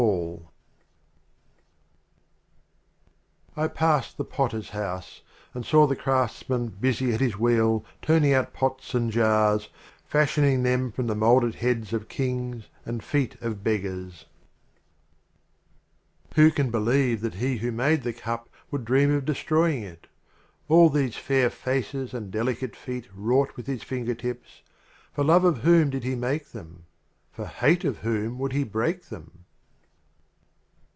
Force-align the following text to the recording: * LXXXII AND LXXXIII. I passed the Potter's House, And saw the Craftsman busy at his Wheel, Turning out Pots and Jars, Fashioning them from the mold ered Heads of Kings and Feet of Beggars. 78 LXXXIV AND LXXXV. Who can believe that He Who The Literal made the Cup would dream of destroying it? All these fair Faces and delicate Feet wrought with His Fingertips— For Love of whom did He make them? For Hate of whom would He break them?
* 0.01 0.01
LXXXII 0.01 0.13
AND 0.17 0.45
LXXXIII. 3.55 3.63
I 3.63 3.67
passed 3.67 4.17
the 4.17 4.25
Potter's 4.25 4.69
House, 4.71 5.21
And 5.53 5.63
saw 5.63 5.85
the 5.85 5.95
Craftsman 5.95 6.69
busy 6.69 7.13
at 7.13 7.19
his 7.19 7.37
Wheel, 7.37 7.85
Turning 8.01 8.33
out 8.33 8.51
Pots 8.51 8.95
and 8.95 9.11
Jars, 9.11 9.69
Fashioning 10.03 10.63
them 10.63 10.91
from 10.91 11.05
the 11.05 11.13
mold 11.13 11.43
ered 11.43 11.53
Heads 11.53 11.93
of 11.93 12.07
Kings 12.09 12.67
and 12.83 13.03
Feet 13.03 13.39
of 13.41 13.63
Beggars. 13.63 14.25
78 16.33 16.33
LXXXIV 16.33 16.33
AND 16.33 16.33
LXXXV. 16.33 16.35
Who 16.35 16.51
can 16.51 16.71
believe 16.71 17.21
that 17.21 17.33
He 17.35 17.57
Who 17.57 17.69
The 17.69 17.77
Literal 17.77 17.89
made 17.89 18.01
the 18.01 18.13
Cup 18.13 18.49
would 18.71 18.83
dream 18.85 19.11
of 19.13 19.23
destroying 19.25 19.83
it? 19.83 20.07
All 20.67 20.89
these 20.89 21.15
fair 21.15 21.51
Faces 21.51 22.15
and 22.15 22.31
delicate 22.31 22.75
Feet 22.75 23.07
wrought 23.13 23.55
with 23.55 23.67
His 23.67 23.83
Fingertips— 23.83 24.63
For 25.13 25.23
Love 25.23 25.43
of 25.43 25.59
whom 25.59 25.91
did 25.91 26.03
He 26.03 26.15
make 26.15 26.47
them? 26.53 26.85
For 27.31 27.45
Hate 27.45 27.85
of 27.85 27.99
whom 27.99 28.39
would 28.39 28.53
He 28.53 28.63
break 28.63 29.09
them? 29.09 29.45